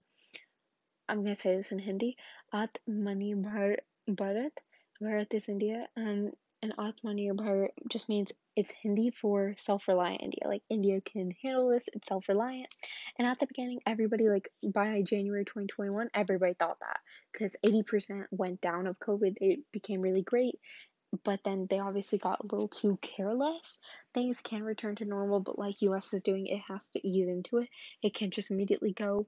I'm 1.08 1.24
gonna 1.24 1.36
say 1.36 1.56
this 1.56 1.72
in 1.72 1.80
Hindi. 1.80 2.18
Atmanirbhar 2.54 3.78
Bharat. 4.10 4.58
Bharat 5.02 5.34
is 5.34 5.50
India. 5.50 5.88
Um, 5.96 6.32
and 6.62 6.76
Atmanirbhar 6.78 7.68
just 7.90 8.10
means 8.10 8.32
it's 8.56 8.72
Hindi 8.72 9.12
for 9.12 9.56
self-reliant 9.58 10.24
India. 10.24 10.48
Like 10.48 10.64
India 10.70 11.02
can 11.02 11.32
handle 11.44 11.70
this. 11.70 11.90
It's 11.94 12.08
self-reliant. 12.08 12.74
And 13.20 13.28
at 13.28 13.40
the 13.40 13.46
beginning, 13.46 13.82
everybody 13.86 14.30
like 14.30 14.50
by 14.64 15.02
January 15.04 15.46
2021, 15.46 16.10
everybody 16.14 16.54
thought 16.54 16.80
that 16.80 17.00
because 17.32 17.56
80% 17.64 18.26
went 18.32 18.62
down 18.62 18.88
of 18.88 18.98
COVID. 19.00 19.36
It 19.42 19.60
became 19.72 20.02
really 20.02 20.24
great. 20.24 20.60
But 21.24 21.42
then 21.46 21.68
they 21.70 21.80
obviously 21.80 22.18
got 22.18 22.44
a 22.44 22.48
little 22.52 22.68
too 22.68 22.98
careless. 23.02 23.80
Things 24.14 24.42
can 24.42 24.64
return 24.64 24.96
to 24.98 25.06
normal, 25.06 25.40
but 25.40 25.60
like 25.60 25.82
US 25.82 26.14
is 26.14 26.24
doing, 26.24 26.48
it 26.48 26.62
has 26.68 26.90
to 26.92 27.08
ease 27.08 27.28
into 27.28 27.60
it. 27.60 27.70
It 28.02 28.14
can't 28.14 28.34
just 28.34 28.52
immediately 28.52 28.92
go 28.92 29.28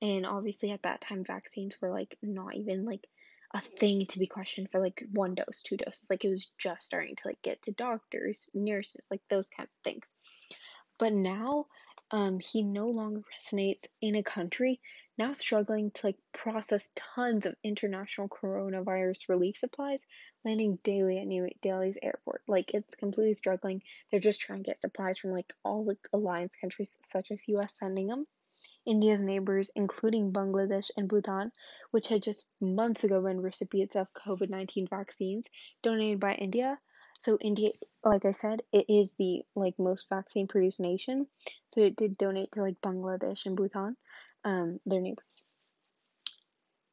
and 0.00 0.26
obviously 0.26 0.70
at 0.70 0.82
that 0.82 1.00
time 1.00 1.24
vaccines 1.24 1.76
were 1.80 1.90
like 1.90 2.16
not 2.22 2.54
even 2.54 2.84
like 2.84 3.06
a 3.54 3.60
thing 3.60 4.06
to 4.06 4.18
be 4.18 4.26
questioned 4.26 4.70
for 4.70 4.80
like 4.80 5.04
one 5.12 5.34
dose, 5.34 5.62
two 5.62 5.76
doses. 5.76 6.06
Like 6.10 6.24
it 6.24 6.30
was 6.30 6.50
just 6.58 6.84
starting 6.84 7.16
to 7.16 7.28
like 7.28 7.40
get 7.42 7.62
to 7.62 7.72
doctors, 7.72 8.46
nurses, 8.52 9.06
like 9.10 9.22
those 9.30 9.48
kinds 9.48 9.74
of 9.74 9.82
things. 9.82 10.06
But 10.98 11.12
now 11.12 11.66
um, 12.10 12.40
he 12.40 12.62
no 12.62 12.88
longer 12.88 13.22
resonates 13.22 13.84
in 14.02 14.16
a 14.16 14.22
country 14.22 14.80
now 15.16 15.32
struggling 15.32 15.90
to 15.90 16.06
like 16.06 16.16
process 16.32 16.90
tons 17.14 17.46
of 17.46 17.56
international 17.64 18.28
coronavirus 18.28 19.28
relief 19.28 19.56
supplies 19.56 20.04
landing 20.44 20.78
daily 20.84 21.18
at 21.18 21.26
New 21.26 21.48
Delhi's 21.60 21.98
airport. 22.02 22.42
Like 22.46 22.72
it's 22.74 22.94
completely 22.94 23.34
struggling. 23.34 23.82
They're 24.10 24.20
just 24.20 24.40
trying 24.40 24.62
to 24.62 24.70
get 24.70 24.80
supplies 24.80 25.18
from 25.18 25.32
like 25.32 25.52
all 25.64 25.84
the 25.84 25.96
alliance 26.12 26.54
countries 26.60 26.98
such 27.04 27.30
as 27.30 27.48
US 27.48 27.74
sending 27.78 28.06
them. 28.06 28.26
India's 28.88 29.20
neighbors, 29.20 29.70
including 29.76 30.32
Bangladesh 30.32 30.90
and 30.96 31.08
Bhutan, 31.08 31.52
which 31.90 32.08
had 32.08 32.22
just 32.22 32.46
months 32.60 33.04
ago 33.04 33.22
been 33.22 33.42
recipients 33.42 33.94
of 33.96 34.12
COVID 34.14 34.48
19 34.48 34.86
vaccines 34.88 35.46
donated 35.82 36.18
by 36.20 36.34
India. 36.34 36.78
So 37.18 37.36
India, 37.40 37.70
like 38.02 38.24
I 38.24 38.32
said, 38.32 38.62
it 38.72 38.86
is 38.88 39.12
the 39.18 39.44
like 39.54 39.78
most 39.78 40.08
vaccine 40.08 40.48
produced 40.48 40.80
nation. 40.80 41.26
So 41.68 41.82
it 41.82 41.96
did 41.96 42.16
donate 42.16 42.52
to 42.52 42.62
like 42.62 42.80
Bangladesh 42.80 43.44
and 43.44 43.56
Bhutan, 43.56 43.96
um, 44.44 44.80
their 44.86 45.00
neighbors. 45.00 45.42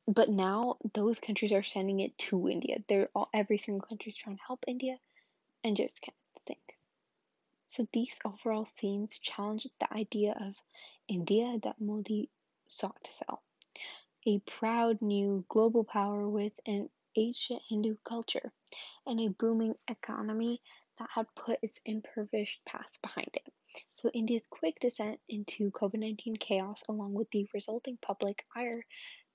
But 0.07 0.29
now 0.29 0.77
those 0.93 1.19
countries 1.19 1.53
are 1.53 1.63
sending 1.63 1.99
it 2.01 2.17
to 2.29 2.49
India. 2.49 2.83
They're 2.87 3.07
all 3.15 3.29
every 3.33 3.57
single 3.57 3.87
country 3.87 4.11
is 4.11 4.17
trying 4.17 4.37
to 4.37 4.43
help 4.45 4.65
India, 4.67 4.99
and 5.63 5.77
just 5.77 5.99
think. 6.01 6.25
So 7.67 7.88
these 7.91 8.13
overall 8.24 8.65
scenes 8.65 9.17
challenge 9.19 9.67
the 9.79 9.91
idea 9.91 10.38
of 10.39 10.55
India 11.07 11.60
that 11.63 11.81
Modi 11.81 12.29
sought 12.67 13.03
to 13.03 13.12
sell. 13.12 13.41
A 14.27 14.39
proud 14.39 15.01
new 15.01 15.45
global 15.50 15.84
power 15.84 16.29
with 16.29 16.53
an 16.67 16.89
ancient 17.15 17.63
Hindu 17.67 17.95
culture 18.03 18.53
and 19.05 19.19
a 19.19 19.29
booming 19.29 19.75
economy 19.88 20.62
that 20.98 21.10
had 21.10 21.34
put 21.36 21.60
its 21.63 21.81
impoverished 21.86 22.63
past 22.65 23.01
behind 23.01 23.29
it. 23.34 23.53
So, 23.93 24.10
India's 24.10 24.48
quick 24.48 24.79
descent 24.79 25.19
into 25.27 25.72
COVID 25.72 26.00
19 26.00 26.36
chaos, 26.38 26.84
along 26.88 27.13
with 27.13 27.29
the 27.31 27.48
resulting 27.53 27.98
public 27.98 28.45
ire, 28.55 28.86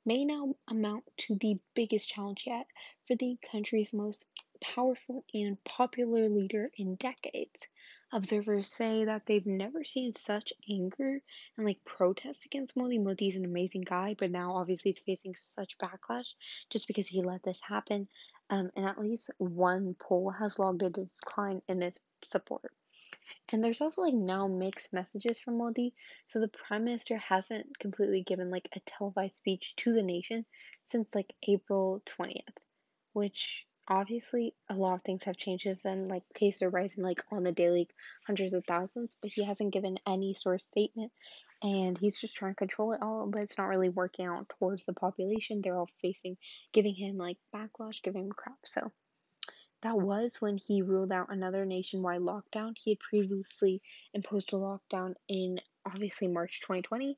may 0.04 0.24
now 0.24 0.54
amount 0.68 1.04
to 1.18 1.34
the 1.34 1.58
biggest 1.74 2.08
challenge 2.08 2.44
yet 2.46 2.66
for 3.06 3.16
the 3.16 3.36
country's 3.50 3.92
most 3.92 4.26
powerful 4.60 5.24
and 5.34 5.62
popular 5.64 6.28
leader 6.28 6.70
in 6.76 6.94
decades. 6.94 7.66
Observers 8.12 8.66
say 8.66 9.04
that 9.04 9.24
they've 9.26 9.46
never 9.46 9.84
seen 9.84 10.10
such 10.10 10.52
anger 10.68 11.22
and 11.56 11.66
like 11.66 11.84
protest 11.84 12.44
against 12.44 12.76
Modi. 12.76 12.98
Modi's 12.98 13.36
an 13.36 13.44
amazing 13.44 13.82
guy, 13.82 14.16
but 14.18 14.32
now 14.32 14.56
obviously 14.56 14.90
he's 14.90 14.98
facing 14.98 15.36
such 15.36 15.78
backlash 15.78 16.26
just 16.70 16.88
because 16.88 17.06
he 17.06 17.22
let 17.22 17.42
this 17.44 17.60
happen. 17.60 18.08
Um, 18.48 18.70
and 18.74 18.84
at 18.84 19.00
least 19.00 19.30
one 19.38 19.94
poll 19.94 20.30
has 20.30 20.58
logged 20.58 20.82
a 20.82 20.90
decline 20.90 21.62
in 21.68 21.82
his 21.82 22.00
support. 22.24 22.72
And 23.50 23.62
there's 23.62 23.80
also 23.80 24.02
like 24.02 24.14
now 24.14 24.48
mixed 24.48 24.92
messages 24.92 25.38
from 25.38 25.58
Modi. 25.58 25.94
So 26.26 26.40
the 26.40 26.48
prime 26.48 26.84
minister 26.84 27.16
hasn't 27.16 27.78
completely 27.78 28.22
given 28.22 28.50
like 28.50 28.68
a 28.74 28.80
televised 28.80 29.36
speech 29.36 29.74
to 29.76 29.92
the 29.92 30.02
nation 30.02 30.44
since 30.82 31.14
like 31.14 31.32
April 31.46 32.02
20th, 32.06 32.56
which 33.12 33.66
obviously 33.90 34.54
a 34.68 34.74
lot 34.74 34.94
of 34.94 35.02
things 35.02 35.24
have 35.24 35.36
changed 35.36 35.64
since 35.64 35.82
then 35.82 36.06
like 36.06 36.22
cases 36.32 36.62
are 36.62 36.70
rising 36.70 37.02
like 37.02 37.22
on 37.32 37.42
the 37.42 37.50
daily 37.50 37.88
hundreds 38.24 38.54
of 38.54 38.64
thousands 38.64 39.18
but 39.20 39.30
he 39.34 39.44
hasn't 39.44 39.72
given 39.72 39.98
any 40.06 40.32
sort 40.32 40.54
of 40.54 40.62
statement 40.62 41.10
and 41.62 41.98
he's 41.98 42.18
just 42.18 42.36
trying 42.36 42.52
to 42.52 42.56
control 42.58 42.92
it 42.92 43.02
all 43.02 43.26
but 43.26 43.42
it's 43.42 43.58
not 43.58 43.66
really 43.66 43.88
working 43.88 44.26
out 44.26 44.48
towards 44.58 44.84
the 44.84 44.92
population. 44.92 45.60
They're 45.60 45.76
all 45.76 45.90
facing 46.00 46.36
giving 46.72 46.94
him 46.94 47.18
like 47.18 47.36
backlash 47.54 48.02
giving 48.02 48.26
him 48.26 48.32
crap. 48.32 48.58
So 48.64 48.92
that 49.82 49.98
was 49.98 50.40
when 50.40 50.56
he 50.56 50.82
ruled 50.82 51.12
out 51.12 51.32
another 51.32 51.64
nationwide 51.64 52.20
lockdown. 52.20 52.76
He 52.78 52.92
had 52.92 53.00
previously 53.00 53.82
imposed 54.14 54.52
a 54.52 54.56
lockdown 54.56 55.14
in 55.28 55.60
obviously 55.86 56.28
march 56.28 56.60
2020 56.60 57.16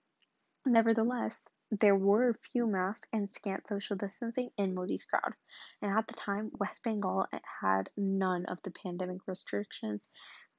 Nevertheless, 0.66 1.38
there 1.72 1.96
were 1.96 2.36
few 2.52 2.68
masks 2.68 3.08
and 3.14 3.30
scant 3.30 3.68
social 3.68 3.96
distancing 3.96 4.50
in 4.58 4.76
Modi's 4.76 5.06
crowd, 5.06 5.34
and 5.82 5.98
at 5.98 6.08
the 6.08 6.14
time, 6.14 6.52
West 6.60 6.84
Bengal 6.84 7.28
had 7.62 7.90
none 7.96 8.46
of 8.46 8.58
the 8.64 8.72
pandemic 8.72 9.20
restrictions 9.26 10.02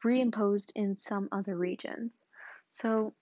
reimposed 0.05 0.73
in 0.75 0.99
some 0.99 1.29
other 1.31 1.57
regions. 1.57 2.27
So 2.71 3.15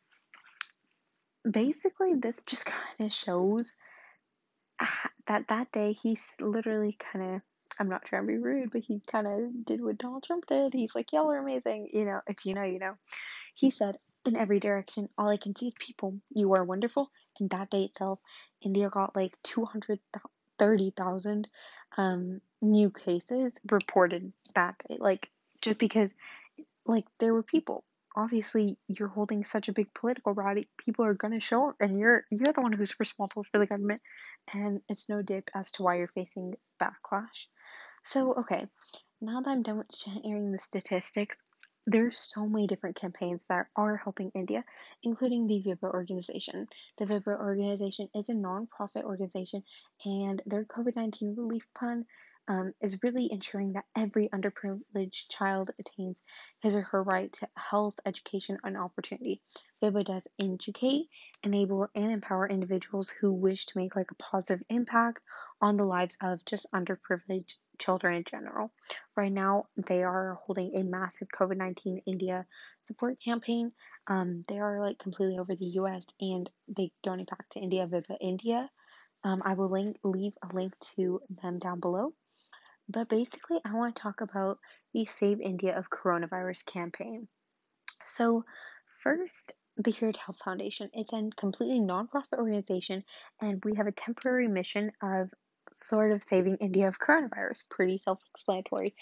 basically, 1.51 2.15
this 2.15 2.43
just 2.45 2.65
kind 2.67 3.01
of 3.01 3.13
shows 3.13 3.73
that 5.27 5.49
that 5.49 5.73
day 5.73 5.93
he's 5.93 6.35
literally 6.41 6.97
kind 6.99 7.35
of 7.35 7.41
I'm 7.79 7.89
not 7.89 8.05
trying 8.05 8.23
to 8.23 8.27
be 8.27 8.37
rude, 8.37 8.73
but 8.73 8.83
he 8.83 9.01
kind 9.11 9.27
of 9.27 9.65
did 9.65 9.83
what 9.83 9.97
Donald 9.97 10.25
Trump 10.25 10.47
did. 10.47 10.75
He's 10.75 10.95
like, 10.95 11.13
y'all 11.13 11.31
are 11.31 11.39
amazing. 11.39 11.89
You 11.93 12.05
know, 12.05 12.21
if 12.27 12.45
you 12.45 12.55
know, 12.55 12.63
you 12.63 12.79
know. 12.79 12.95
He 13.55 13.71
said, 13.71 13.97
in 14.27 14.37
every 14.37 14.61
direction, 14.61 15.09
all 15.17 15.29
I 15.29 15.39
can 15.39 15.57
see 15.57 15.69
is 15.69 15.75
people. 15.79 16.19
You 16.35 16.53
are 16.55 16.65
wonderful. 16.65 17.11
That 17.41 17.71
day 17.71 17.85
itself, 17.85 18.21
India 18.63 18.91
got 18.91 19.17
like 19.17 19.37
230,000 19.45 21.49
um, 21.97 22.41
new 22.61 22.91
cases 22.91 23.55
reported 23.71 24.33
that 24.55 24.77
day. 24.89 24.99
Like, 25.01 25.29
just 25.63 25.79
because, 25.79 26.13
like, 26.87 27.07
there 27.19 27.35
were 27.35 27.43
people 27.43 27.85
obviously 28.17 28.77
you're 28.89 29.09
holding 29.09 29.45
such 29.45 29.69
a 29.69 29.73
big 29.73 29.93
political 29.95 30.35
rally 30.35 30.69
people 30.85 31.05
are 31.05 31.15
to 31.15 31.41
show 31.41 31.69
up 31.69 31.77
and 31.81 31.99
you're 31.99 32.25
you're 32.31 32.53
the 32.53 32.61
one 32.61 32.73
who's 32.73 32.99
responsible 32.99 33.45
for 33.45 33.59
the 33.59 33.67
government 33.67 34.01
and 34.53 34.81
it's 34.89 35.09
no 35.09 35.23
dip 35.23 35.49
as 35.55 35.71
to 35.71 35.83
why 35.83 35.97
you're 35.97 36.09
facing 36.09 36.55
backlash 36.83 37.47
so 38.03 38.35
okay 38.35 38.67
now 39.21 39.41
that 39.41 39.51
i'm 39.51 39.63
done 39.63 39.79
with 39.79 39.95
sharing 39.95 40.51
the 40.51 40.59
statistics 40.59 41.39
there's 41.91 42.17
so 42.17 42.47
many 42.47 42.69
different 42.69 42.95
campaigns 42.95 43.47
that 43.49 43.67
are 43.75 43.97
helping 43.97 44.31
India, 44.35 44.65
including 45.03 45.47
the 45.49 45.61
Vibha 45.61 45.93
organization. 45.93 46.69
The 46.99 47.07
Vibha 47.07 47.37
organization 47.39 48.09
is 48.15 48.29
a 48.29 48.35
non-profit 48.35 49.05
organization, 49.05 49.65
and 50.05 50.41
their 50.47 50.65
COVID 50.65 50.95
19 50.95 51.35
relief 51.37 51.67
fund 51.79 52.05
um, 52.47 52.73
is 52.81 53.03
really 53.03 53.31
ensuring 53.33 53.73
that 53.73 53.87
every 53.97 54.29
underprivileged 54.29 55.29
child 55.31 55.73
attains 55.81 56.25
his 56.61 56.77
or 56.77 56.83
her 56.83 57.03
right 57.03 57.33
to 57.35 57.49
health, 57.57 57.95
education, 58.07 58.59
and 58.63 58.77
opportunity. 58.77 59.41
Vibha 59.83 60.05
does 60.05 60.29
educate, 60.41 61.09
enable, 61.43 61.89
and 61.95 62.13
empower 62.13 62.49
individuals 62.49 63.09
who 63.09 63.33
wish 63.33 63.67
to 63.67 63.79
make 63.79 63.97
like 63.97 64.13
a 64.13 64.23
positive 64.23 64.65
impact 64.69 65.23
on 65.61 65.77
the 65.77 65.85
lives 65.85 66.17
of 66.23 66.45
just 66.45 66.67
underprivileged 66.73 67.57
children 67.81 68.15
in 68.15 68.25
general. 68.25 68.73
Right 69.17 69.33
now, 69.33 69.65
they 69.77 70.03
are 70.03 70.39
holding 70.45 70.77
a 70.77 70.85
massive 70.85 71.29
COVID 71.35 71.57
19 71.57 72.03
India 72.07 72.47
support 72.85 73.19
campaign. 73.23 73.73
Um, 74.07 74.45
they 74.47 74.59
are 74.59 74.81
like 74.81 74.99
completely 74.99 75.39
over 75.39 75.55
the 75.55 75.73
US 75.81 76.05
and 76.21 76.49
they 76.69 76.93
donate 77.03 77.31
back 77.31 77.49
to 77.51 77.61
India, 77.61 77.87
Viva 77.87 78.17
India. 78.21 78.71
Um, 79.25 79.43
I 79.45 79.55
will 79.55 79.71
link, 79.71 79.97
leave 80.05 80.33
a 80.43 80.55
link 80.55 80.75
to 80.97 81.21
them 81.43 81.59
down 81.59 81.81
below. 81.81 82.15
But 82.89 83.09
basically, 83.09 83.59
I 83.65 83.75
want 83.75 83.95
to 83.95 84.03
talk 84.03 84.21
about 84.21 84.59
the 84.93 85.05
Save 85.05 85.41
India 85.41 85.79
of 85.79 85.91
Coronavirus 85.91 86.65
campaign. 86.67 87.29
So, 88.05 88.45
first, 89.01 89.53
the 89.77 89.91
Here 89.91 90.11
to 90.11 90.21
Help 90.21 90.39
Foundation 90.43 90.91
is 90.95 91.09
a 91.13 91.31
completely 91.37 91.79
nonprofit 91.79 92.39
organization, 92.39 93.05
and 93.41 93.65
we 93.65 93.77
have 93.77 93.87
a 93.87 93.93
temporary 93.93 94.49
mission 94.49 94.91
of 95.03 95.31
sort 95.83 96.13
of 96.13 96.23
saving 96.23 96.57
India 96.57 96.89
of 96.89 96.99
coronavirus. 96.99 97.69
Pretty 97.69 97.99
self 97.99 98.21
explanatory. 98.33 98.95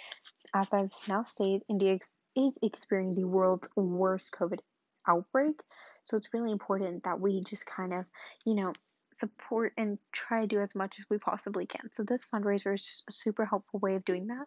As 0.54 0.68
I've 0.73 0.92
now 1.08 1.25
stated, 1.25 1.62
India 1.68 1.99
is 2.37 2.58
experiencing 2.62 3.23
the 3.23 3.28
world's 3.28 3.68
worst 3.76 4.30
COVID 4.32 4.61
outbreak. 5.06 5.61
So 6.04 6.16
it's 6.16 6.32
really 6.32 6.52
important 6.52 7.04
that 7.04 7.20
we 7.20 7.42
just 7.42 7.66
kind 7.66 7.92
of, 7.92 8.04
you 8.44 8.54
know, 8.54 8.73
support 9.14 9.73
and 9.76 9.99
try 10.12 10.42
to 10.42 10.47
do 10.47 10.61
as 10.61 10.75
much 10.75 10.97
as 10.99 11.04
we 11.11 11.18
possibly 11.18 11.66
can. 11.66 11.90
So 11.90 12.02
this 12.02 12.26
fundraiser 12.32 12.75
is 12.75 13.02
a 13.08 13.12
super 13.12 13.44
helpful 13.44 13.80
way 13.80 13.94
of 13.97 14.04
doing 14.04 14.28
that. 14.28 14.47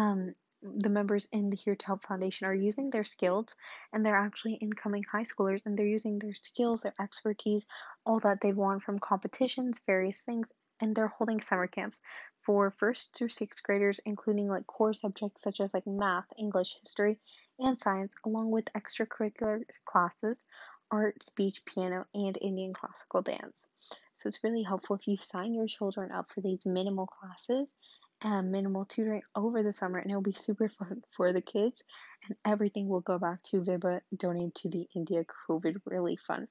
Um, 0.00 0.32
the 0.62 0.88
members 0.88 1.26
in 1.32 1.50
the 1.50 1.56
Here 1.56 1.74
to 1.74 1.86
Help 1.86 2.04
Foundation 2.04 2.46
are 2.46 2.54
using 2.54 2.90
their 2.90 3.02
skills 3.02 3.56
and 3.92 4.06
they're 4.06 4.16
actually 4.16 4.54
incoming 4.54 5.02
high 5.10 5.24
schoolers 5.24 5.66
and 5.66 5.76
they're 5.76 5.86
using 5.86 6.18
their 6.18 6.34
skills, 6.34 6.82
their 6.82 6.94
expertise, 7.00 7.66
all 8.06 8.20
that 8.20 8.40
they've 8.40 8.56
won 8.56 8.78
from 8.78 9.00
competitions, 9.00 9.80
various 9.86 10.20
things, 10.20 10.46
and 10.82 10.94
they're 10.94 11.06
holding 11.06 11.40
summer 11.40 11.66
camps 11.66 12.00
for 12.42 12.74
first 12.76 13.14
through 13.16 13.28
sixth 13.30 13.62
graders, 13.62 14.00
including 14.04 14.48
like 14.48 14.66
core 14.66 14.92
subjects 14.92 15.40
such 15.42 15.60
as 15.60 15.72
like 15.72 15.86
math, 15.86 16.26
English, 16.38 16.76
history, 16.82 17.18
and 17.58 17.78
science, 17.78 18.14
along 18.26 18.50
with 18.50 18.66
extracurricular 18.74 19.62
classes 19.86 20.44
art, 20.92 21.22
speech, 21.22 21.64
piano, 21.64 22.04
and 22.14 22.36
Indian 22.42 22.74
classical 22.74 23.22
dance. 23.22 23.66
So 24.12 24.28
it's 24.28 24.44
really 24.44 24.62
helpful 24.62 24.96
if 24.96 25.08
you 25.08 25.16
sign 25.16 25.54
your 25.54 25.66
children 25.66 26.12
up 26.12 26.30
for 26.30 26.42
these 26.42 26.66
minimal 26.66 27.06
classes 27.06 27.76
and 28.22 28.52
minimal 28.52 28.84
tutoring 28.84 29.22
over 29.34 29.62
the 29.62 29.72
summer, 29.72 29.98
and 29.98 30.10
it'll 30.10 30.22
be 30.22 30.32
super 30.32 30.68
fun 30.68 31.02
for 31.16 31.32
the 31.32 31.40
kids. 31.40 31.82
And 32.28 32.36
everything 32.44 32.88
will 32.88 33.00
go 33.00 33.18
back 33.18 33.42
to 33.44 33.62
Vibha 33.62 34.00
donated 34.14 34.54
to 34.56 34.68
the 34.68 34.86
India 34.94 35.24
COVID 35.48 35.76
Relief 35.86 36.20
Fund. 36.26 36.46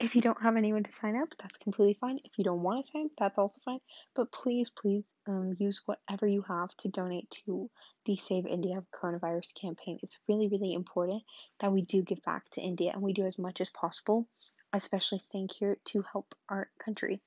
If 0.00 0.14
you 0.14 0.22
don't 0.22 0.42
have 0.42 0.56
anyone 0.56 0.82
to 0.84 0.92
sign 0.92 1.14
up, 1.14 1.28
that's 1.38 1.58
completely 1.58 1.98
fine. 2.00 2.20
If 2.24 2.38
you 2.38 2.44
don't 2.44 2.62
want 2.62 2.82
to 2.82 2.90
sign 2.90 3.04
up, 3.04 3.10
that's 3.18 3.36
also 3.36 3.60
fine. 3.66 3.80
But 4.14 4.32
please, 4.32 4.70
please 4.70 5.04
um, 5.28 5.54
use 5.58 5.82
whatever 5.84 6.26
you 6.26 6.40
have 6.48 6.74
to 6.78 6.88
donate 6.88 7.30
to 7.44 7.68
the 8.06 8.16
Save 8.16 8.46
India 8.46 8.82
coronavirus 8.94 9.54
campaign. 9.60 9.98
It's 10.02 10.18
really, 10.26 10.48
really 10.48 10.72
important 10.72 11.22
that 11.60 11.70
we 11.70 11.82
do 11.82 12.00
give 12.02 12.22
back 12.22 12.48
to 12.52 12.62
India 12.62 12.92
and 12.94 13.02
we 13.02 13.12
do 13.12 13.26
as 13.26 13.38
much 13.38 13.60
as 13.60 13.68
possible, 13.68 14.26
especially 14.72 15.18
staying 15.18 15.50
here 15.54 15.76
to 15.88 16.02
help 16.10 16.34
our 16.48 16.70
country. 16.82 17.20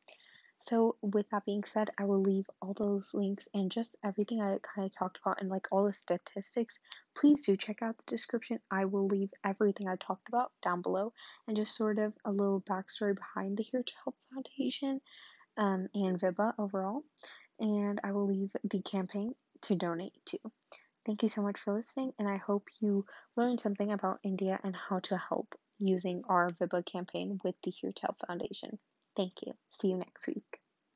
So, 0.65 0.95
with 1.01 1.29
that 1.29 1.43
being 1.43 1.65
said, 1.65 1.89
I 1.97 2.05
will 2.05 2.21
leave 2.21 2.49
all 2.61 2.73
those 2.73 3.13
links 3.13 3.49
and 3.53 3.69
just 3.69 3.97
everything 4.01 4.41
I 4.41 4.59
kind 4.59 4.85
of 4.85 4.93
talked 4.93 5.17
about 5.17 5.41
and 5.41 5.49
like 5.49 5.67
all 5.71 5.83
the 5.83 5.91
statistics. 5.91 6.79
Please 7.17 7.41
do 7.41 7.57
check 7.57 7.81
out 7.81 7.97
the 7.97 8.03
description. 8.07 8.61
I 8.71 8.85
will 8.85 9.05
leave 9.07 9.33
everything 9.43 9.89
I 9.89 9.97
talked 9.97 10.29
about 10.29 10.53
down 10.61 10.81
below 10.81 11.11
and 11.49 11.57
just 11.57 11.75
sort 11.75 11.99
of 11.99 12.13
a 12.23 12.31
little 12.31 12.61
backstory 12.61 13.13
behind 13.13 13.57
the 13.57 13.63
Here 13.63 13.83
to 13.83 13.93
Help 14.05 14.15
Foundation 14.33 15.01
um, 15.57 15.89
and 15.93 16.17
Vibha 16.17 16.53
overall. 16.57 17.03
And 17.59 17.99
I 18.01 18.13
will 18.13 18.27
leave 18.27 18.55
the 18.63 18.81
campaign 18.81 19.35
to 19.63 19.75
donate 19.75 20.13
to. 20.27 20.39
Thank 21.05 21.23
you 21.23 21.29
so 21.29 21.41
much 21.41 21.59
for 21.59 21.73
listening, 21.73 22.13
and 22.17 22.29
I 22.29 22.37
hope 22.37 22.69
you 22.79 23.05
learned 23.35 23.59
something 23.59 23.91
about 23.91 24.21
India 24.23 24.61
and 24.63 24.73
how 24.73 24.99
to 24.99 25.17
help 25.17 25.55
using 25.77 26.23
our 26.29 26.49
Vibha 26.51 26.85
campaign 26.85 27.41
with 27.43 27.55
the 27.63 27.71
Here 27.71 27.91
to 27.91 28.01
Help 28.01 28.25
Foundation. 28.25 28.79
Thank 29.15 29.41
you. 29.43 29.53
See 29.69 29.89
you 29.89 29.97
next 29.97 30.27
week. 30.27 30.62